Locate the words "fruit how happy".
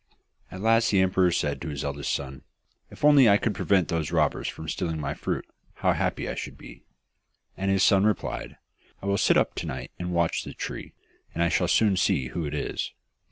5.13-6.27